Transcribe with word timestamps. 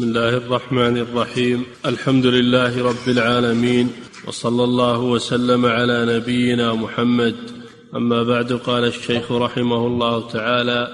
بسم 0.00 0.08
الله 0.08 0.36
الرحمن 0.36 0.96
الرحيم. 0.96 1.64
الحمد 1.86 2.26
لله 2.26 2.84
رب 2.84 3.06
العالمين 3.08 3.92
وصلى 4.26 4.64
الله 4.64 5.00
وسلم 5.00 5.66
على 5.66 6.16
نبينا 6.16 6.74
محمد. 6.74 7.36
أما 7.96 8.22
بعد 8.22 8.52
قال 8.52 8.84
الشيخ 8.84 9.32
رحمه 9.32 9.86
الله 9.86 10.28
تعالى 10.28 10.88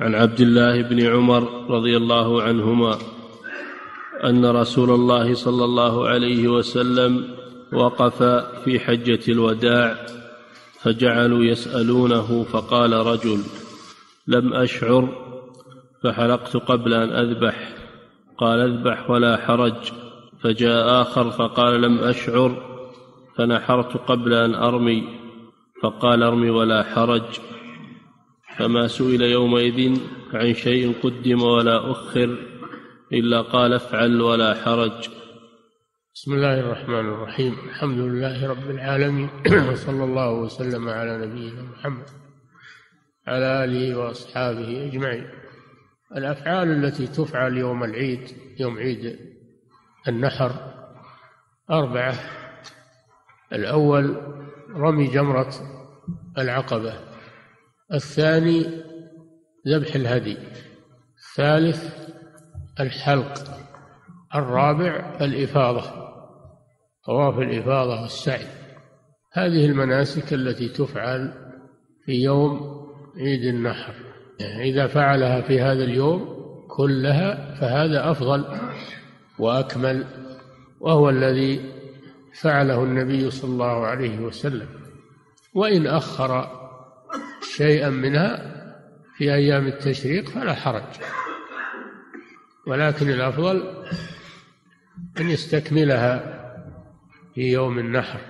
عن 0.00 0.14
عبد 0.14 0.40
الله 0.40 0.82
بن 0.82 1.06
عمر 1.06 1.70
رضي 1.70 1.96
الله 1.96 2.42
عنهما 2.42 2.98
أن 4.24 4.46
رسول 4.46 4.90
الله 4.90 5.34
صلى 5.34 5.64
الله 5.64 6.08
عليه 6.08 6.48
وسلم 6.48 7.24
وقف 7.72 8.22
في 8.64 8.80
حجة 8.80 9.20
الوداع 9.28 10.06
فجعلوا 10.82 11.44
يسألونه 11.44 12.46
فقال 12.52 12.92
رجل 12.92 13.40
لم 14.26 14.54
أشعر 14.54 15.08
فحلقت 16.02 16.56
قبل 16.56 16.94
أن 16.94 17.10
أذبح. 17.26 17.87
قال 18.38 18.60
اذبح 18.60 19.10
ولا 19.10 19.36
حرج. 19.36 19.92
فجاء 20.42 21.02
آخر 21.02 21.30
فقال 21.30 21.82
لم 21.82 21.98
أشعر 21.98 22.50
فنحرت 23.36 23.96
قبل 23.96 24.32
أن 24.34 24.54
أرمي. 24.54 25.04
فقال 25.82 26.22
ارمي 26.22 26.50
ولا 26.50 26.82
حرج. 26.82 27.40
فما 28.58 28.86
سئل 28.86 29.22
يومئذ 29.22 30.00
عن 30.34 30.54
شيء 30.54 30.94
قدم 31.02 31.42
ولا 31.42 31.90
أخر 31.90 32.36
إلا 33.12 33.40
قال 33.40 33.72
افعل 33.72 34.20
ولا 34.20 34.54
حرج. 34.54 35.08
بسم 36.14 36.34
الله 36.34 36.60
الرحمن 36.60 37.08
الرحيم. 37.08 37.54
الحمد 37.68 37.98
لله 37.98 38.48
رب 38.50 38.70
العالمين. 38.70 39.30
وصلى 39.72 40.04
الله 40.04 40.30
وسلم 40.32 40.88
على 40.88 41.26
نبينا 41.26 41.62
محمد 41.62 42.06
على 43.26 43.64
آله 43.64 43.98
وأصحابه 43.98 44.88
أجمعين. 44.90 45.47
الأفعال 46.16 46.84
التي 46.84 47.06
تفعل 47.06 47.56
يوم 47.56 47.84
العيد 47.84 48.30
يوم 48.60 48.78
عيد 48.78 49.18
النحر 50.08 50.74
أربعة. 51.70 52.14
الأول 53.52 54.16
رمي 54.70 55.06
جمرة 55.06 55.54
العقبة. 56.38 56.94
الثاني 57.94 58.82
ذبح 59.68 59.94
الهدي. 59.94 60.38
الثالث 61.18 62.08
الحلق. 62.80 63.34
الرابع 64.34 65.18
الإفاضة. 65.20 66.08
طواف 67.06 67.38
الإفاضة 67.38 68.02
والسعي. 68.02 68.46
هذه 69.32 69.66
المناسك 69.66 70.32
التي 70.32 70.68
تفعل 70.68 71.32
في 72.04 72.12
يوم 72.12 72.60
عيد 73.16 73.54
النحر. 73.54 74.07
إذا 74.40 74.86
فعلها 74.86 75.40
في 75.40 75.60
هذا 75.60 75.84
اليوم 75.84 76.38
كلها 76.68 77.54
فهذا 77.54 78.10
أفضل 78.10 78.44
وأكمل 79.38 80.04
وهو 80.80 81.10
الذي 81.10 81.60
فعله 82.40 82.84
النبي 82.84 83.30
صلى 83.30 83.50
الله 83.50 83.86
عليه 83.86 84.18
وسلم. 84.18 84.68
وإن 85.54 85.86
أخر 85.86 86.50
شيئا 87.56 87.90
منها 87.90 88.54
في 89.16 89.34
أيام 89.34 89.66
التشريق 89.66 90.28
فلا 90.28 90.54
حرج. 90.54 90.82
ولكن 92.66 93.10
الأفضل 93.10 93.84
أن 95.20 95.30
يستكملها 95.30 96.38
في 97.34 97.52
يوم 97.52 97.78
النحر 97.78 98.20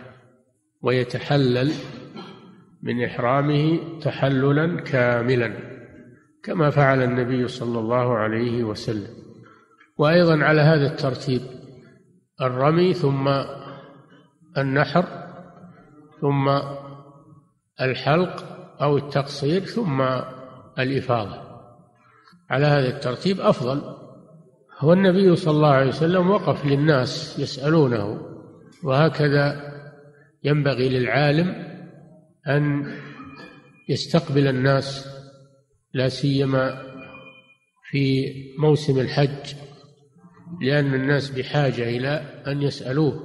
ويتحلل 0.82 1.72
من 2.82 3.04
إحرامه 3.04 3.78
تحللا 4.00 4.80
كاملا. 4.80 5.77
كما 6.44 6.70
فعل 6.70 7.02
النبي 7.02 7.48
صلى 7.48 7.78
الله 7.78 8.16
عليه 8.16 8.64
وسلم. 8.64 9.10
وأيضا 9.98 10.44
على 10.44 10.60
هذا 10.60 10.86
الترتيب 10.86 11.42
الرمي 12.40 12.94
ثم 12.94 13.28
النحر 14.58 15.04
ثم 16.20 16.48
الحلق 17.80 18.44
أو 18.82 18.96
التقصير 18.96 19.60
ثم 19.60 20.02
الإفاضة. 20.78 21.42
على 22.50 22.66
هذا 22.66 22.88
الترتيب 22.88 23.40
أفضل. 23.40 23.82
هو 24.78 24.92
النبي 24.92 25.36
صلى 25.36 25.56
الله 25.56 25.68
عليه 25.68 25.88
وسلم 25.88 26.30
وقف 26.30 26.66
للناس 26.66 27.38
يسألونه 27.38 28.20
وهكذا 28.84 29.72
ينبغي 30.44 30.88
للعالم 30.88 31.54
أن 32.48 32.92
يستقبل 33.88 34.46
الناس 34.46 35.17
لا 35.94 36.08
سيما 36.08 36.82
في 37.90 38.32
موسم 38.58 39.00
الحج 39.00 39.54
لأن 40.60 40.94
الناس 40.94 41.30
بحاجة 41.30 41.82
إلى 41.88 42.08
أن 42.46 42.62
يسألوه 42.62 43.22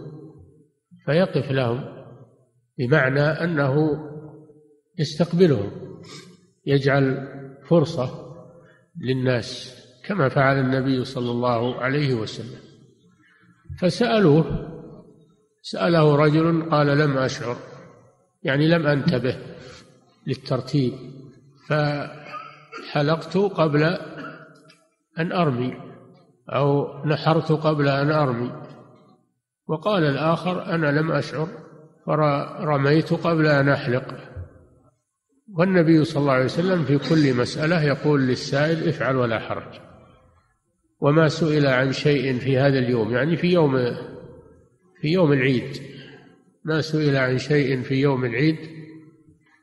فيقف 1.06 1.52
لهم 1.52 2.06
بمعنى 2.78 3.22
أنه 3.22 4.00
يستقبلهم 5.00 5.72
يجعل 6.66 7.28
فرصة 7.70 8.36
للناس 9.02 9.80
كما 10.06 10.30
فعل 10.30 10.60
النبي 10.60 11.06
صلى 11.06 11.32
الله 11.32 11.82
عليه 11.82 12.14
وسلم. 12.14 12.60
فسألوه 13.80 14.70
سأله 15.62 16.16
رجل 16.16 16.70
قال 16.70 16.88
لم 16.88 17.18
أشعر 17.18 17.58
يعني 18.44 18.68
لم 18.68 18.88
أنتبه 18.88 19.38
للترتيب 20.28 20.94
فحلقت 22.94 23.38
قبل 23.38 23.84
أن 25.20 25.32
أرمي 25.32 25.78
أو 26.50 26.88
نحرت 27.06 27.52
قبل 27.52 27.88
أن 27.88 28.12
أرمي. 28.12 28.52
وقال 29.68 30.04
الآخر 30.04 30.66
أنا 30.66 31.00
لم 31.00 31.12
أشعر 31.12 31.48
فرميت 32.06 33.14
قبل 33.14 33.48
أن 33.48 33.70
أحلق. 33.70 34.16
والنبي 35.58 36.04
صلى 36.04 36.22
الله 36.22 36.34
عليه 36.34 36.46
وسلم 36.46 36.84
في 36.84 36.98
كل 37.10 37.34
مسألة 37.34 37.84
يقول 37.84 38.22
للسائل 38.22 38.90
افعل 38.90 39.16
ولا 39.16 39.40
حرج. 39.40 39.80
وما 41.00 41.28
سئل 41.28 41.68
عن 41.68 41.92
شيء 41.92 42.40
في 42.40 42.58
هذا 42.58 42.80
اليوم 42.80 43.12
يعني 43.12 43.38
في 43.38 43.48
يوم 43.48 43.78
في 45.02 45.08
يوم 45.08 45.34
العيد. 45.34 45.78
ما 46.64 46.82
سئل 46.82 47.18
عن 47.18 47.38
شيء 47.38 47.82
في 47.82 47.96
يوم 47.96 48.26
العيد 48.26 48.58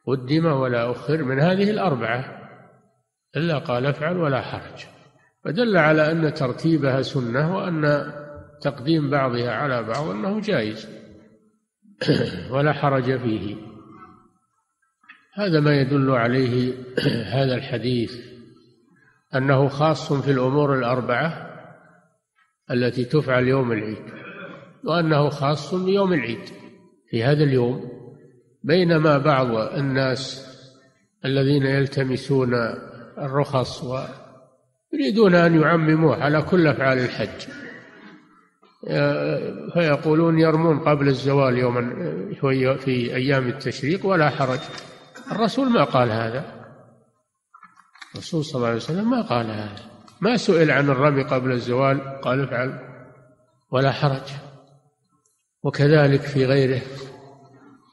قدم 0.07 0.47
ولا 0.47 0.91
أخر 0.91 1.25
من 1.25 1.41
هذه 1.41 1.71
الأربعة. 1.71 2.40
إلا 3.37 3.59
قال 3.59 3.87
افعل 3.87 4.17
ولا 4.17 4.41
حرج. 4.41 4.87
فدل 5.45 5.77
على 5.77 6.13
أن 6.13 6.35
ترتيبها 6.35 7.03
سنة 7.03 7.57
وأن 7.57 8.13
تقديم 8.61 9.11
بعضها 9.11 9.53
على 9.53 9.83
بعض 9.83 10.09
أنه 10.09 10.41
جائز. 10.41 10.89
ولا 12.53 12.73
حرج 12.73 13.19
فيه. 13.19 13.57
هذا 15.35 15.61
ما 15.61 15.81
يدل 15.81 16.11
عليه 16.11 16.75
هذا 17.37 17.55
الحديث. 17.55 18.31
أنه 19.35 19.69
خاص 19.69 20.13
في 20.13 20.31
الأمور 20.31 20.79
الأربعة 20.79 21.51
التي 22.71 23.05
تفعل 23.05 23.49
يوم 23.49 23.73
العيد 23.73 24.03
وأنه 24.85 25.29
خاص 25.29 25.75
بيوم 25.75 26.13
العيد 26.13 26.45
في 27.11 27.25
هذا 27.25 27.45
اليوم. 27.45 27.91
بينما 28.65 29.19
بعض 29.19 29.75
الناس 29.75 30.47
الذين 31.25 31.67
يلتمسون 31.67 32.55
الرخص 33.21 33.85
ويريدون 33.85 35.35
أن 35.35 35.61
يعمموه 35.61 36.23
على 36.23 36.43
كل 36.43 36.67
أفعال 36.67 36.99
الحج. 36.99 37.49
فيقولون 39.73 40.39
يرمون 40.39 40.79
قبل 40.79 41.09
الزوال 41.09 41.59
يوما 41.59 41.91
في 42.77 43.17
أيام 43.17 43.49
التشريق 43.49 44.07
ولا 44.07 44.31
حرج. 44.31 44.59
الرسول 45.33 45.71
ما 45.71 45.85
قال 45.85 46.11
هذا. 46.11 46.45
الرسول 48.15 48.45
صلى 48.45 48.57
الله 48.57 48.67
عليه 48.67 48.77
وسلم 48.77 49.11
ما 49.11 49.23
قال 49.23 49.47
هذا. 49.47 49.91
ما 50.21 50.37
سئل 50.37 50.71
عن 50.71 50.91
الرمي 50.91 51.23
قبل 51.23 51.53
الزوال 51.53 52.21
قال 52.21 52.41
افعل 52.41 52.79
ولا 53.71 53.93
حرج. 53.93 54.31
وكذلك 55.63 56.21
في 56.21 56.47
غيره 56.47 56.83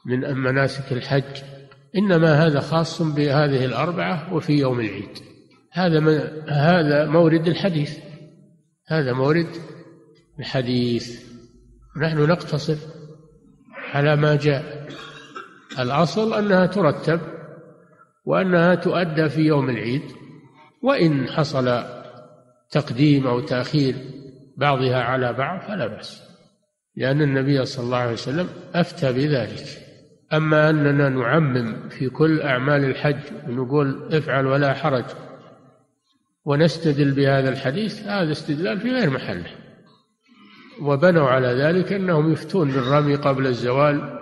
من 0.06 0.38
مناسك 0.38 0.92
الحج 0.92 1.42
إنما 1.96 2.46
هذا 2.46 2.60
خاص 2.60 3.02
بهذه 3.02 3.64
الأربعة 3.64 4.34
وفي 4.34 4.52
يوم 4.52 4.80
العيد. 4.80 5.18
هذا 5.72 5.98
هذا 6.48 7.06
مورد 7.06 7.48
الحديث. 7.48 7.98
هذا 8.86 9.12
مورد 9.12 9.48
الحديث. 10.38 11.24
نحن 12.02 12.18
نقتصر 12.18 12.76
على 13.94 14.16
ما 14.16 14.36
جاء. 14.36 14.88
الأصل 15.78 16.34
أنها 16.34 16.66
ترتب 16.66 17.20
وأنها 18.24 18.74
تؤدى 18.74 19.28
في 19.28 19.40
يوم 19.40 19.70
العيد 19.70 20.02
وإن 20.82 21.28
حصل 21.28 21.84
تقديم 22.70 23.26
أو 23.26 23.40
تأخير 23.40 23.94
بعضها 24.56 25.02
على 25.02 25.32
بعض 25.32 25.60
فلا 25.60 25.86
بأس 25.86 26.22
لأن 26.96 27.22
النبي 27.22 27.64
صلى 27.64 27.84
الله 27.84 27.96
عليه 27.96 28.12
وسلم 28.12 28.48
أفتى 28.74 29.12
بذلك. 29.12 29.87
أما 30.32 30.70
أننا 30.70 31.08
نعمم 31.08 31.88
في 31.88 32.08
كل 32.08 32.40
أعمال 32.40 32.84
الحج 32.84 33.20
ونقول 33.48 34.14
افعل 34.14 34.46
ولا 34.46 34.74
حرج 34.74 35.04
ونستدل 36.44 37.10
بهذا 37.10 37.48
الحديث 37.48 38.02
هذا 38.02 38.32
استدلال 38.32 38.80
في 38.80 38.90
غير 38.90 39.10
محله. 39.10 39.50
وبنوا 40.82 41.28
على 41.28 41.48
ذلك 41.48 41.92
أنهم 41.92 42.32
يفتون 42.32 42.70
بالرمي 42.70 43.14
قبل 43.16 43.46
الزوال 43.46 44.18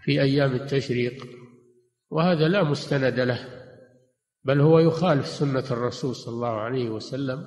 في 0.00 0.22
أيام 0.22 0.52
التشريق 0.52 1.26
وهذا 2.10 2.48
لا 2.48 2.62
مستند 2.62 3.20
له 3.20 3.38
بل 4.44 4.60
هو 4.60 4.78
يخالف 4.78 5.26
سنة 5.26 5.64
الرسول 5.70 6.14
صلى 6.14 6.34
الله 6.34 6.60
عليه 6.60 6.90
وسلم 6.90 7.46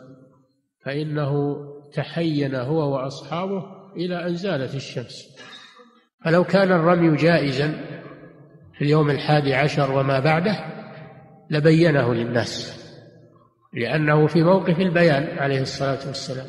فإنه 0.85 1.57
تحين 1.93 2.55
هو 2.55 2.93
وأصحابه 2.93 3.63
إلى 3.95 4.27
أن 4.27 4.35
زالت 4.35 4.75
الشمس. 4.75 5.35
فلو 6.25 6.44
كان 6.44 6.72
الرمي 6.72 7.16
جائزا 7.16 7.74
في 8.77 8.81
اليوم 8.81 9.10
الحادي 9.10 9.54
عشر 9.54 9.92
وما 9.92 10.19
بعده 10.19 10.56
لبينه 11.50 12.13
للناس 12.13 12.81
لأنه 13.74 14.27
في 14.27 14.44
موقف 14.44 14.80
البيان 14.80 15.38
عليه 15.38 15.62
الصلاة 15.62 16.07
والسلام. 16.07 16.48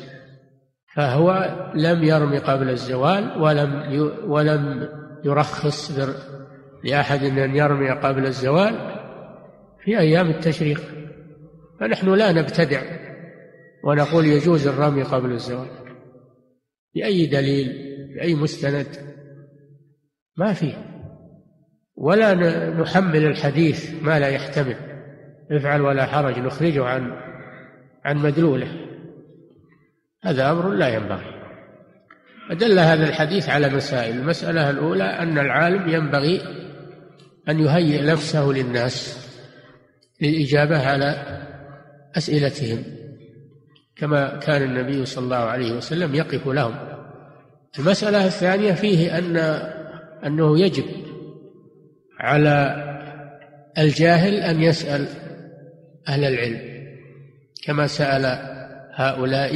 فهو 0.95 1.55
لم 1.75 2.03
يرم 2.03 2.39
قبل 2.39 2.69
الزوال 2.69 3.41
ولم 3.41 3.83
ولم 4.25 4.89
يرخص 5.25 5.99
لأحد 6.83 7.23
أن 7.23 7.55
يرمي 7.55 7.89
قبل 7.89 8.25
الزوال 8.25 8.75
في 9.83 9.99
أيام 9.99 10.29
التشريق. 10.29 10.81
فنحن 11.79 12.09
لا 12.09 12.31
نبتدع 12.31 12.81
ونقول 13.83 14.25
يجوز 14.25 14.67
الرمي 14.67 15.03
قبل 15.03 15.31
الزوال. 15.31 15.69
بأي 16.95 17.25
دليل؟ 17.25 17.67
بأي 18.15 18.35
مستند؟ 18.35 19.06
ما 20.37 20.53
فيه 20.53 20.73
ولا 21.95 22.33
نحمل 22.69 23.25
الحديث 23.25 23.93
ما 24.01 24.19
لا 24.19 24.27
يحتمل. 24.27 24.75
افعل 25.51 25.81
ولا 25.81 26.05
حرج 26.05 26.39
نخرجه 26.39 26.85
عن 26.85 27.11
عن 28.05 28.17
مدلوله. 28.17 28.67
هذا 30.23 30.51
أمر 30.51 30.69
لا 30.69 30.89
ينبغي. 30.89 31.37
أدل 32.51 32.79
هذا 32.79 33.09
الحديث 33.09 33.49
على 33.49 33.69
مسائل. 33.69 34.15
المسألة 34.15 34.69
الأولى 34.69 35.03
أن 35.03 35.39
العالم 35.39 35.89
ينبغي 35.89 36.41
أن 37.49 37.59
يهيئ 37.59 38.05
نفسه 38.05 38.45
للناس 38.45 39.27
للإجابة 40.21 40.87
على 40.87 41.39
أسئلتهم. 42.17 42.83
كما 43.95 44.37
كان 44.37 44.63
النبي 44.63 45.05
صلى 45.05 45.23
الله 45.23 45.37
عليه 45.37 45.71
وسلم 45.71 46.15
يقف 46.15 46.47
لهم. 46.47 46.75
المسألة 47.79 48.25
الثانية 48.25 48.73
فيه 48.73 49.17
أن 49.17 49.37
أنه 50.25 50.59
يجب 50.59 50.85
على 52.19 52.83
الجاهل 53.77 54.33
أن 54.33 54.61
يسأل 54.61 55.07
أهل 56.07 56.23
العلم 56.23 56.77
كما 57.65 57.87
سأل 57.87 58.25
هؤلاء 58.93 59.51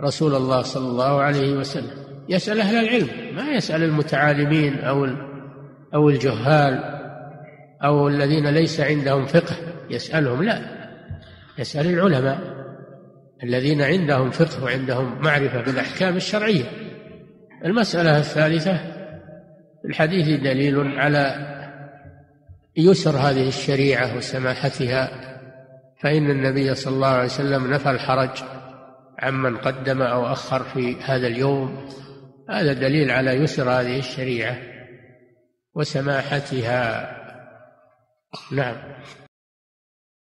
رسول 0.00 0.34
الله 0.34 0.62
صلى 0.62 0.88
الله 0.88 1.20
عليه 1.22 1.52
وسلم. 1.52 1.90
يسأل 2.28 2.60
أهل 2.60 2.76
العلم 2.76 3.36
ما 3.36 3.50
يسأل 3.50 3.82
المتعالمين 3.82 4.78
أو 4.78 5.06
أو 5.94 6.08
الجهال 6.08 6.98
أو 7.84 8.08
الذين 8.08 8.46
ليس 8.48 8.80
عندهم 8.80 9.26
فقه 9.26 9.56
يسألهم 9.90 10.42
لا. 10.42 10.60
يسأل 11.58 11.86
العلماء 11.86 12.38
الذين 13.42 13.82
عندهم 13.82 14.30
فقه 14.30 14.64
وعندهم 14.64 15.22
معرفة 15.22 15.62
بالأحكام 15.62 16.16
الشرعية. 16.16 16.64
المسألة 17.64 18.18
الثالثة 18.18 18.97
الحديث 19.88 20.40
دليل 20.40 20.98
على 20.98 21.54
يسر 22.76 23.16
هذه 23.16 23.48
الشريعة 23.48 24.16
وسماحتها 24.16 25.08
فإن 26.00 26.30
النبي 26.30 26.74
صلى 26.74 26.94
الله 26.94 27.08
عليه 27.08 27.24
وسلم 27.24 27.74
نفى 27.74 27.90
الحرج 27.90 28.44
عمن 29.18 29.56
قدم 29.56 30.02
أو 30.02 30.32
أخر 30.32 30.62
في 30.64 30.96
هذا 31.02 31.26
اليوم. 31.26 31.88
هذا 32.50 32.72
دليل 32.72 33.10
على 33.10 33.30
يسر 33.30 33.70
هذه 33.70 33.98
الشريعة 33.98 34.56
وسماحتها. 35.74 37.14
نعم. 38.52 38.76